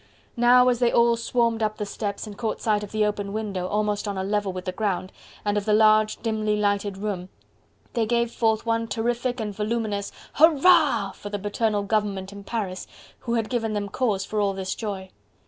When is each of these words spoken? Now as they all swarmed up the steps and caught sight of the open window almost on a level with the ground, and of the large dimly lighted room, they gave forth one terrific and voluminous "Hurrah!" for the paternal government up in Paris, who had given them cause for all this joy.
Now 0.35 0.67
as 0.69 0.79
they 0.79 0.91
all 0.91 1.15
swarmed 1.15 1.61
up 1.61 1.77
the 1.77 1.85
steps 1.85 2.25
and 2.25 2.35
caught 2.35 2.59
sight 2.59 2.81
of 2.81 2.91
the 2.91 3.05
open 3.05 3.33
window 3.33 3.67
almost 3.67 4.07
on 4.07 4.17
a 4.17 4.23
level 4.23 4.51
with 4.51 4.65
the 4.65 4.71
ground, 4.71 5.11
and 5.45 5.59
of 5.59 5.65
the 5.65 5.75
large 5.75 6.17
dimly 6.23 6.55
lighted 6.55 6.97
room, 6.97 7.29
they 7.93 8.07
gave 8.07 8.31
forth 8.31 8.65
one 8.65 8.87
terrific 8.87 9.39
and 9.39 9.53
voluminous 9.55 10.11
"Hurrah!" 10.33 11.11
for 11.11 11.29
the 11.29 11.37
paternal 11.37 11.83
government 11.83 12.29
up 12.31 12.37
in 12.37 12.43
Paris, 12.43 12.87
who 13.19 13.35
had 13.35 13.47
given 13.47 13.73
them 13.73 13.89
cause 13.89 14.25
for 14.25 14.41
all 14.41 14.53
this 14.53 14.73
joy. 14.73 15.11